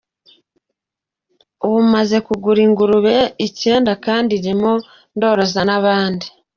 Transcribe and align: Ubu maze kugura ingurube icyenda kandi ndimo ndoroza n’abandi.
Ubu 1.65 1.79
maze 1.93 2.15
kugura 2.27 2.59
ingurube 2.67 3.15
icyenda 3.47 3.91
kandi 4.05 4.33
ndimo 4.41 4.73
ndoroza 5.15 5.61
n’abandi. 5.67 6.27